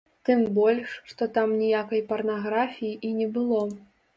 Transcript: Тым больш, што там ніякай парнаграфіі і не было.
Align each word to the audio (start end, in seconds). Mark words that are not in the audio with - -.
Тым 0.27 0.39
больш, 0.55 0.95
што 1.11 1.27
там 1.35 1.53
ніякай 1.61 2.01
парнаграфіі 2.13 2.99
і 3.11 3.13
не 3.19 3.29
было. 3.37 3.63